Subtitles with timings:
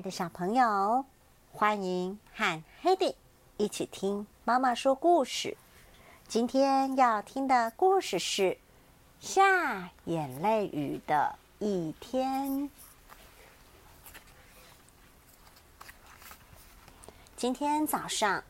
[0.00, 1.04] 的小朋友，
[1.52, 3.14] 欢迎和 Hedy
[3.58, 5.56] 一起听妈妈说故事。
[6.26, 8.42] 今天要听的故事是
[9.20, 12.50] 《下眼泪雨的一天》。
[17.36, 18.42] 今天早上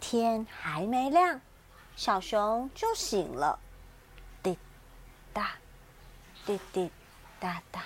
[0.00, 1.40] 天还没亮，
[1.96, 3.58] 小熊就醒了，
[4.42, 4.58] 滴
[5.32, 5.52] 答，
[6.44, 6.90] 滴滴
[7.38, 7.84] 答答，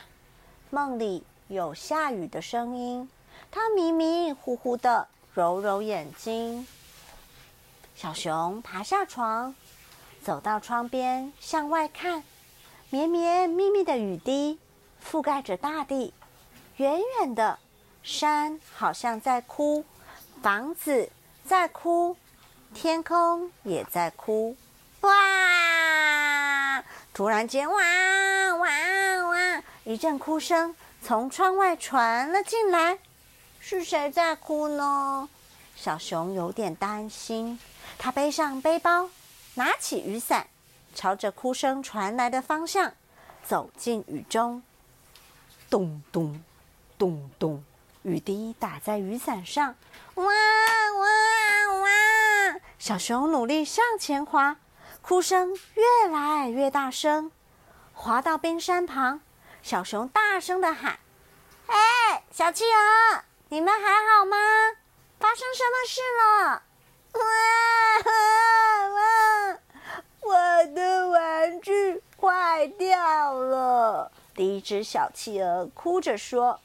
[0.71, 1.25] 梦里。
[1.49, 3.07] 有下雨的声音，
[3.57, 6.67] 他迷迷糊糊的揉揉眼睛。
[7.95, 9.55] 小熊爬下床，
[10.25, 12.25] 走到窗边向外看，
[12.91, 14.59] 绵绵密密的雨滴
[15.09, 16.13] 覆盖着大地。
[16.79, 17.61] 远远的
[18.03, 19.85] 山好像在哭，
[20.43, 21.09] 房子
[21.47, 22.17] 在哭，
[22.75, 24.57] 天空也在哭。
[25.03, 26.83] 哇！
[27.13, 27.77] 突然间，哇
[28.57, 28.69] 哇
[29.29, 29.63] 哇！
[29.85, 30.75] 一阵哭声。
[31.01, 32.99] 从窗外传了进来，
[33.67, 35.27] 是谁在哭呢？
[35.75, 37.59] 小熊有点担心，
[37.97, 39.09] 他背上背包，
[39.55, 40.47] 拿起雨伞，
[40.95, 42.93] 朝着哭声传来的方向
[43.43, 44.63] 走进雨中。
[45.71, 46.45] 咚咚
[46.99, 47.65] 咚咚，
[48.03, 49.75] 雨滴打在雨伞上，
[50.17, 52.61] 哇哇哇！
[52.79, 54.59] 小熊努力向前滑，
[55.01, 57.33] 哭声越来越大声，
[57.95, 59.23] 滑到冰山旁。
[59.63, 60.99] 小熊大声的喊
[61.67, 63.25] ：“哎，小企鹅，
[63.55, 64.37] 你们还好吗？
[65.21, 66.63] 发生什么事了？”
[68.91, 68.99] 哇！
[70.23, 70.35] 我
[70.75, 74.11] 的玩具坏掉了。
[74.35, 76.59] 第一只小企鹅哭着说：“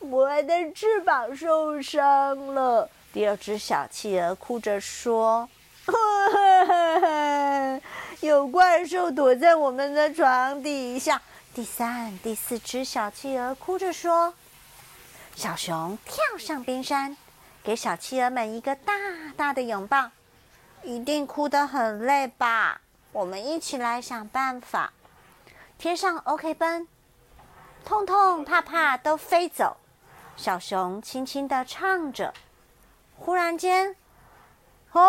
[0.00, 5.50] 我的翅膀受伤了。”第二只小企鹅哭着说。
[8.22, 11.20] 有怪兽躲在我们的床底下。
[11.54, 14.32] 第三、第四只小企鹅哭着说
[15.36, 17.14] ：“小熊跳上冰山，
[17.62, 18.94] 给小企鹅们一个大
[19.36, 20.10] 大的拥抱。
[20.82, 22.80] 一定哭得很累吧？
[23.12, 24.94] 我们一起来想办法。
[25.76, 26.88] 贴上 OK 绷，
[27.84, 29.76] 痛痛怕怕都飞走。”
[30.34, 32.32] 小熊轻轻地唱着。
[33.18, 33.94] 忽然间，
[34.88, 35.02] 吼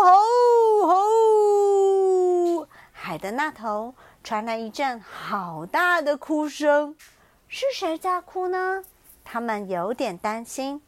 [0.00, 2.68] 吼吼！
[2.92, 6.96] 海的那头传来一阵好大的哭声，
[7.46, 8.82] 是谁在哭呢？
[9.22, 10.80] 他们有点担心。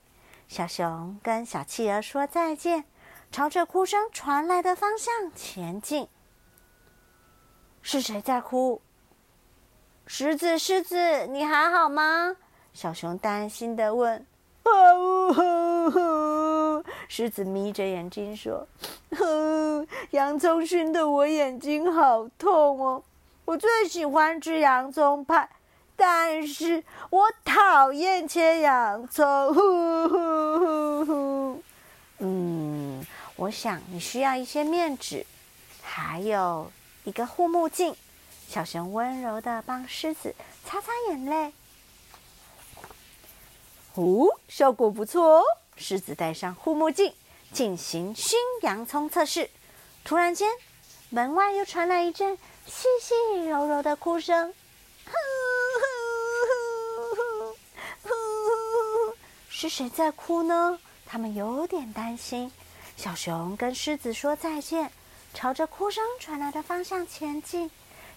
[0.49, 2.85] 小熊跟小企鹅说再见，
[3.31, 6.09] 朝着哭声传来的方向前进。
[7.83, 8.81] 是谁在哭？
[10.07, 12.37] 狮子，狮子，你还好吗？
[12.73, 14.27] 小熊担心的问。
[17.07, 18.67] 狮子眯着眼睛说
[19.15, 23.05] ：“哼洋葱熏得我眼睛好痛哦！
[23.47, 25.49] 我最喜欢吃洋葱派，
[25.95, 29.23] 但是我讨厌切洋葱。
[32.19, 33.07] 嗯，
[33.37, 35.25] 我想你需要一些面纸，
[35.81, 36.73] 还有
[37.05, 37.95] 一个护目镜。”
[38.49, 41.53] 小熊温柔的帮狮子擦擦眼泪。
[43.95, 45.45] 哦，效果不错哦！
[45.77, 47.15] 狮子戴上护目镜，
[47.53, 49.51] 进行熏洋葱测试。
[50.05, 50.51] 突然间，
[51.11, 53.15] 门外又传来一阵细细
[53.47, 54.53] 柔柔的哭声。
[59.49, 60.79] 是谁在哭呢？
[61.07, 62.53] 他们有点担心。
[62.97, 64.91] 小熊跟狮子说再见，
[65.33, 67.71] 朝着哭声传来的方向前进。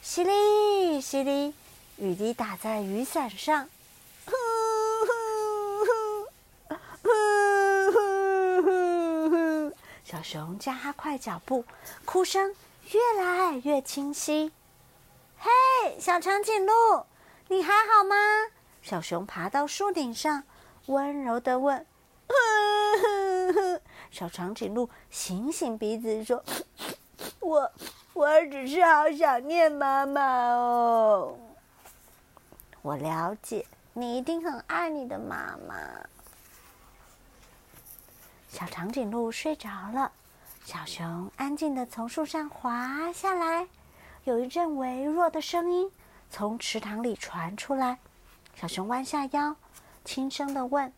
[0.03, 1.53] 淅沥淅沥，
[1.97, 3.69] 雨滴打在雨伞上。
[10.03, 11.63] 小熊加快脚步，
[12.03, 12.53] 哭声
[12.91, 14.51] 越来越清晰。
[15.38, 15.50] 嘿，
[16.00, 17.06] 小长颈鹿，
[17.47, 18.16] 你还好吗？
[18.81, 20.44] 小熊爬到树顶上，
[20.88, 21.86] 温柔的问。
[24.12, 26.44] 小长颈鹿醒醒鼻子说
[27.42, 27.71] ：“我，
[28.13, 31.38] 我只是好想念妈妈哦。”
[32.81, 35.75] 我了解，你一定很爱你的妈妈。
[38.48, 40.12] 小长颈鹿睡着了，
[40.69, 43.68] 小熊安静的从树上滑下来。
[44.25, 45.92] 有一阵微弱的声音
[46.30, 47.98] 从池塘里传出来，
[48.54, 49.56] 小熊弯下腰，
[50.06, 50.94] 轻声的问：“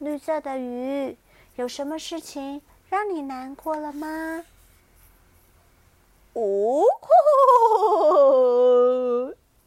[0.00, 1.14] 绿色的鱼，
[1.56, 4.46] 有什么事情让你难过了吗
[6.32, 6.82] ？”“哦，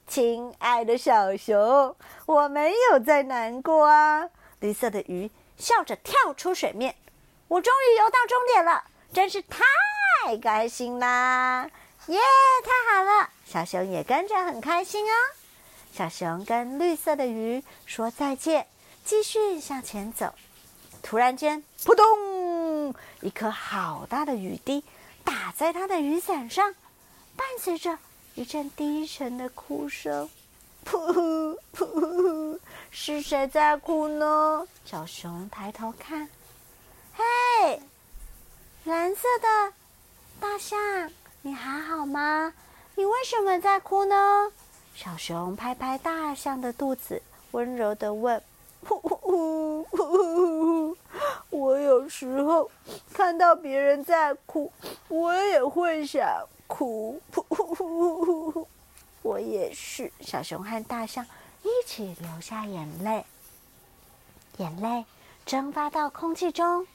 [0.08, 1.96] 亲爱的小熊，
[2.26, 4.28] 我没有在难过啊。”
[4.60, 5.30] 绿色的鱼。
[5.56, 6.96] 笑着跳出水面，
[7.48, 8.84] 我终于游到终点了，
[9.14, 11.70] 真是太开心啦！
[12.08, 12.20] 耶，
[12.64, 13.30] 太好了！
[13.46, 15.14] 小熊也跟着很开心哦。
[15.94, 18.66] 小熊跟绿色的鱼说再见，
[19.06, 20.34] 继续向前走。
[21.04, 22.96] 突然间，扑通！
[23.22, 24.84] 一颗好大的雨滴
[25.24, 26.74] 打在他的雨伞上，
[27.36, 28.00] 伴随着
[28.34, 30.28] 一阵低沉的哭声。
[30.86, 32.60] 噗噗，
[32.90, 34.68] 是谁在哭呢？
[34.84, 36.28] 小熊抬头看，
[37.14, 37.80] 嘿，
[38.86, 39.74] 蓝色的
[40.42, 40.78] 大象，
[41.42, 42.54] 你还好吗？
[42.96, 44.52] 你为什么在哭呢？
[44.94, 47.22] 小熊拍拍大象的肚子，
[47.52, 48.44] 温柔的问
[48.86, 50.98] ：“呼呼呼呼呼呼，
[51.50, 52.70] 我有时候
[53.14, 54.70] 看到别人在哭，
[55.08, 57.22] 我也会想哭。
[57.34, 58.68] 呼呼呼呼呼，
[59.22, 61.26] 我也是。”小熊和大象
[61.64, 63.26] 一起流下眼泪，
[64.58, 65.06] 眼泪
[65.46, 66.86] 蒸发到空气中，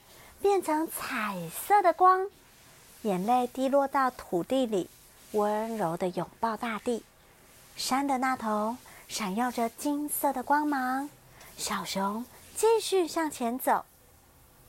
[0.41, 2.27] 变成彩色的光。
[3.03, 4.89] 眼泪滴落到土地里，
[5.31, 7.03] 温柔的拥抱大地。
[7.75, 8.75] 山的那头
[9.07, 11.09] 闪耀着金色的光芒，
[11.57, 12.25] 小熊
[12.55, 13.85] 继续向前走。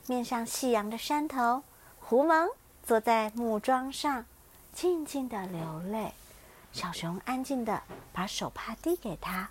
[0.07, 1.63] 面向夕阳的山头，
[1.99, 2.49] 狐獴
[2.85, 4.25] 坐在木桩上，
[4.73, 6.13] 静静的流泪。
[6.71, 7.81] 小熊安静的
[8.13, 9.49] 把手帕递给他。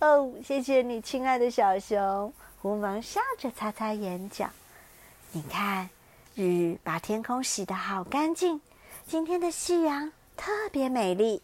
[0.00, 2.32] 哦，谢谢你，亲爱的小熊。
[2.60, 4.50] 狐獴笑着擦擦眼角。
[5.36, 5.90] 你看，
[6.36, 8.58] 雨把天空洗得好干净，
[9.06, 11.42] 今天的夕阳特别美丽。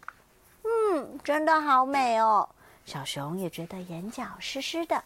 [0.65, 2.49] 嗯，真的好美哦！
[2.87, 5.05] 小熊也觉得眼角湿湿的。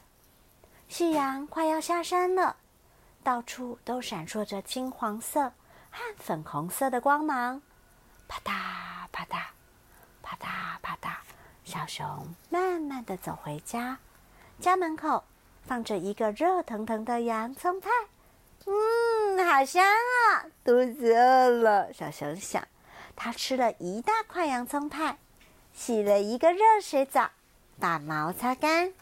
[0.88, 2.54] 夕阳快要下山了，
[3.24, 5.42] 到处都闪烁着金黄色
[5.90, 7.60] 和粉红色的光芒。
[8.28, 8.52] 啪嗒
[9.10, 9.42] 啪嗒，
[10.22, 11.10] 啪嗒啪嗒，
[11.64, 12.06] 小熊
[12.50, 13.98] 慢慢的走回家。
[14.60, 15.24] 家门口
[15.66, 17.90] 放着一个热腾腾的洋葱派。
[19.38, 20.46] 嗯，好香啊！
[20.64, 22.66] 肚子饿了，小熊想，
[23.14, 25.18] 它吃了一大块洋葱派。
[25.74, 27.30] 洗了一个热水澡，
[27.78, 28.94] 把毛擦干，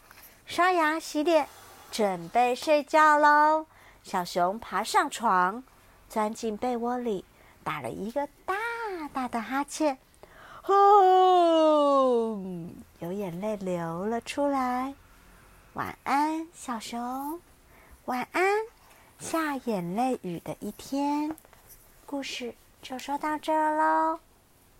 [0.45, 1.47] 刷牙洗脸，
[1.89, 3.65] 准备睡觉喽。
[4.03, 5.63] 小熊爬上床，
[6.09, 7.23] 钻进被窝里，
[7.63, 8.55] 打了一个大
[9.13, 9.97] 大的哈欠，
[10.61, 10.73] 呼，
[12.99, 14.93] 有眼泪流了出来。
[15.75, 17.39] 晚安，小熊。
[18.03, 18.43] 晚安，
[19.19, 21.35] 下眼泪雨的一天。
[22.05, 24.19] 故事就说到这喽。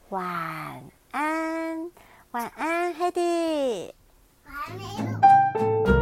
[0.09, 0.83] 晚。
[1.11, 1.91] 安，
[2.31, 3.93] 晚安，黑弟。
[4.45, 4.53] 晚
[5.55, 5.94] 安。